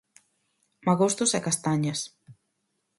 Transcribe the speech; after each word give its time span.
Magostos 0.87 1.31
e 1.37 1.39
castañas. 1.47 1.99